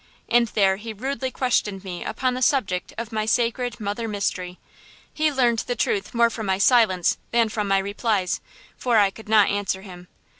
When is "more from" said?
6.15-6.47